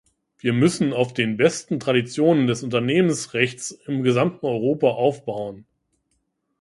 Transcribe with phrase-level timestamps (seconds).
[0.39, 5.67] Wir müssen auf den besten Traditionen des Unternehmensrechts im gesamten Europa aufbauen.